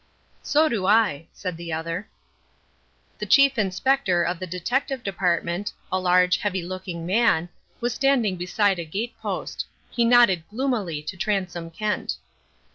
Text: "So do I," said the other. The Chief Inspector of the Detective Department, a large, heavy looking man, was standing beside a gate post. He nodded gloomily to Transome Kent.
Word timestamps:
"So 0.41 0.67
do 0.67 0.87
I," 0.87 1.27
said 1.31 1.57
the 1.57 1.71
other. 1.73 2.09
The 3.19 3.27
Chief 3.27 3.59
Inspector 3.59 4.23
of 4.23 4.39
the 4.39 4.47
Detective 4.47 5.03
Department, 5.03 5.71
a 5.91 5.99
large, 5.99 6.37
heavy 6.37 6.63
looking 6.63 7.05
man, 7.05 7.49
was 7.81 7.93
standing 7.93 8.35
beside 8.35 8.79
a 8.79 8.83
gate 8.85 9.13
post. 9.21 9.67
He 9.91 10.03
nodded 10.03 10.43
gloomily 10.49 11.03
to 11.03 11.15
Transome 11.17 11.69
Kent. 11.69 12.17